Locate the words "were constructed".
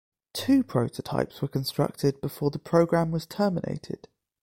1.43-2.21